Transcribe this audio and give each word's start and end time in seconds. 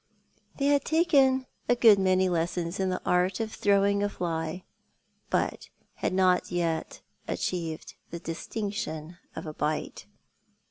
They 0.57 0.65
had 0.69 0.83
taken 0.83 1.45
a 1.69 1.75
good 1.75 1.99
many 1.99 2.27
lessons 2.27 2.79
in 2.79 2.89
the 2.89 2.99
art 3.05 3.39
of 3.39 3.53
throwing 3.53 4.01
a 4.01 4.09
fly, 4.09 4.63
but 5.29 5.69
had 5.93 6.11
not 6.11 6.49
yet 6.51 7.01
achieved 7.27 7.93
the 8.09 8.17
distinction 8.17 9.17
of 9.35 9.45
a 9.45 9.53
bite. 9.53 10.07